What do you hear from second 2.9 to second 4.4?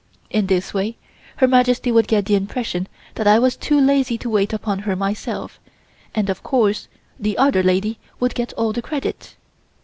that I was too lazy to